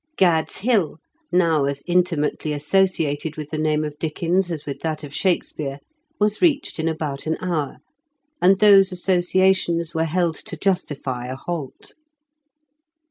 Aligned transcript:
Gad's 0.17 0.57
Hill,''^ 0.57 0.97
now 1.31 1.65
as 1.65 1.83
intimately 1.85 2.53
associated 2.53 3.37
with 3.37 3.51
the 3.51 3.57
name 3.59 3.83
of 3.83 3.99
Dickens 3.99 4.51
as 4.51 4.65
with 4.65 4.79
that 4.79 5.03
of 5.03 5.13
Shakespeare, 5.13 5.77
was 6.19 6.41
reached 6.41 6.79
in 6.79 6.87
about 6.87 7.27
an 7.27 7.37
hour, 7.39 7.77
and 8.41 8.57
those 8.57 8.91
associations 8.91 9.93
were 9.93 10.05
held 10.05 10.37
to 10.37 10.57
justify 10.57 11.27
a 11.27 11.35
halt. 11.35 11.93